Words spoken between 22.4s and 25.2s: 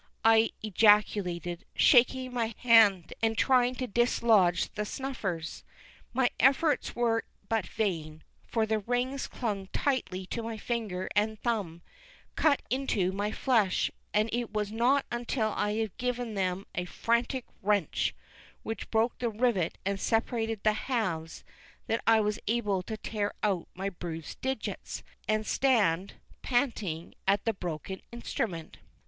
able to tear out my bruised digits,